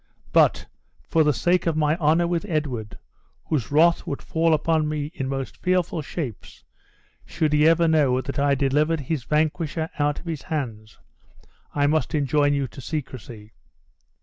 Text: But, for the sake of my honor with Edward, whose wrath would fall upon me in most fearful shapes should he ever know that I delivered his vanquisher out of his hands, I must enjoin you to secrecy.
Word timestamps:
But, 0.33 0.65
for 1.03 1.23
the 1.23 1.31
sake 1.31 1.67
of 1.67 1.77
my 1.77 1.95
honor 1.97 2.25
with 2.25 2.43
Edward, 2.45 2.97
whose 3.45 3.71
wrath 3.71 4.07
would 4.07 4.19
fall 4.23 4.51
upon 4.55 4.89
me 4.89 5.11
in 5.13 5.27
most 5.29 5.57
fearful 5.57 6.01
shapes 6.01 6.63
should 7.23 7.53
he 7.53 7.67
ever 7.67 7.87
know 7.87 8.19
that 8.19 8.39
I 8.39 8.55
delivered 8.55 9.01
his 9.01 9.25
vanquisher 9.25 9.91
out 9.99 10.19
of 10.19 10.25
his 10.25 10.41
hands, 10.41 10.97
I 11.75 11.85
must 11.85 12.15
enjoin 12.15 12.51
you 12.55 12.65
to 12.69 12.81
secrecy. 12.81 13.53